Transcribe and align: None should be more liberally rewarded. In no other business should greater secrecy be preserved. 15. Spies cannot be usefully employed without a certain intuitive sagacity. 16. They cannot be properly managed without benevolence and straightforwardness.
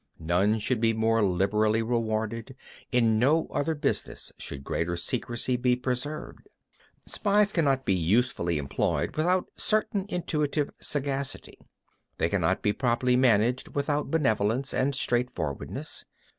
None 0.17 0.57
should 0.57 0.81
be 0.81 0.93
more 0.93 1.21
liberally 1.21 1.83
rewarded. 1.83 2.55
In 2.91 3.19
no 3.19 3.45
other 3.51 3.75
business 3.75 4.31
should 4.39 4.63
greater 4.63 4.97
secrecy 4.97 5.57
be 5.57 5.75
preserved. 5.75 6.49
15. 7.05 7.05
Spies 7.05 7.53
cannot 7.53 7.85
be 7.85 7.93
usefully 7.93 8.57
employed 8.57 9.15
without 9.15 9.51
a 9.55 9.61
certain 9.61 10.07
intuitive 10.09 10.71
sagacity. 10.79 11.51
16. 11.59 11.67
They 12.17 12.29
cannot 12.29 12.63
be 12.63 12.73
properly 12.73 13.15
managed 13.15 13.75
without 13.75 14.09
benevolence 14.09 14.73
and 14.73 14.95
straightforwardness. 14.95 16.05